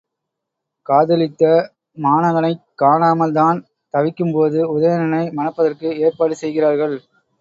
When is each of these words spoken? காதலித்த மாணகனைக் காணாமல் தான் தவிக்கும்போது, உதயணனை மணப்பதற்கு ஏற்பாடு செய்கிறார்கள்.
காதலித்த 0.89 1.43
மாணகனைக் 1.97 2.63
காணாமல் 2.75 3.35
தான் 3.39 3.59
தவிக்கும்போது, 3.93 4.59
உதயணனை 4.75 5.23
மணப்பதற்கு 5.33 5.89
ஏற்பாடு 5.99 6.35
செய்கிறார்கள். 6.35 6.97